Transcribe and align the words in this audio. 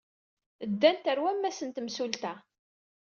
Ddant 0.71 1.07
ɣer 1.09 1.17
wammas 1.23 1.59
n 1.63 1.69
temsulta. 1.69 2.33